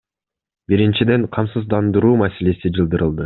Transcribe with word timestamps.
Биринчиден, 0.71 1.27
камсыздандыруу 1.37 2.17
маселеси 2.25 2.75
жылдырылды. 2.81 3.19